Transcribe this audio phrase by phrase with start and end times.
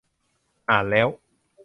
[0.69, 1.07] อ่านแล้ว